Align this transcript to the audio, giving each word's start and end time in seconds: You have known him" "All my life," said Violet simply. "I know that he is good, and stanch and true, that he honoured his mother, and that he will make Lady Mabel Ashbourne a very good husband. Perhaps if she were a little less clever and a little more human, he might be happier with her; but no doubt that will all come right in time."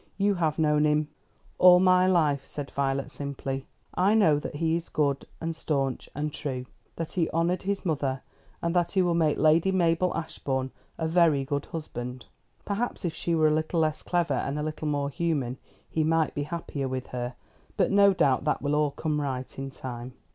You 0.17 0.33
have 0.33 0.57
known 0.57 0.87
him" 0.87 1.09
"All 1.59 1.79
my 1.79 2.07
life," 2.07 2.43
said 2.43 2.71
Violet 2.71 3.11
simply. 3.11 3.67
"I 3.93 4.15
know 4.15 4.39
that 4.39 4.55
he 4.55 4.75
is 4.75 4.89
good, 4.89 5.25
and 5.39 5.55
stanch 5.55 6.09
and 6.15 6.33
true, 6.33 6.65
that 6.95 7.11
he 7.11 7.29
honoured 7.29 7.61
his 7.61 7.85
mother, 7.85 8.23
and 8.63 8.75
that 8.75 8.93
he 8.93 9.03
will 9.03 9.13
make 9.13 9.37
Lady 9.37 9.71
Mabel 9.71 10.11
Ashbourne 10.17 10.71
a 10.97 11.07
very 11.07 11.45
good 11.45 11.67
husband. 11.67 12.25
Perhaps 12.65 13.05
if 13.05 13.13
she 13.13 13.35
were 13.35 13.47
a 13.49 13.53
little 13.53 13.79
less 13.81 14.01
clever 14.01 14.33
and 14.33 14.57
a 14.57 14.63
little 14.63 14.87
more 14.87 15.11
human, 15.11 15.59
he 15.87 16.03
might 16.03 16.33
be 16.33 16.41
happier 16.49 16.87
with 16.87 17.05
her; 17.13 17.35
but 17.77 17.91
no 17.91 18.11
doubt 18.11 18.43
that 18.43 18.63
will 18.63 18.73
all 18.73 18.89
come 18.89 19.21
right 19.21 19.55
in 19.59 19.69
time." 19.69 20.13